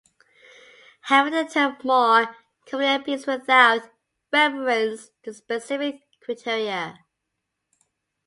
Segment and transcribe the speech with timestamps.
[1.01, 3.91] However, the term more commonly appears without
[4.33, 7.05] reference to specific criteria.